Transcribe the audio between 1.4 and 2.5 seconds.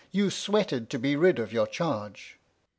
your charge."